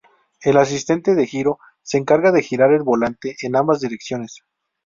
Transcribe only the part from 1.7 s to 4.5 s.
se encarga de girar el volante en ambas direcciones.